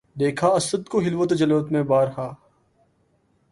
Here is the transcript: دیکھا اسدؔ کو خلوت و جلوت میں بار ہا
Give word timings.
دیکھا 0.15 0.47
اسدؔ 0.49 0.81
کو 0.89 0.97
خلوت 0.99 1.31
و 1.31 1.35
جلوت 1.35 1.71
میں 1.71 1.83
بار 1.83 2.07
ہا 2.17 2.27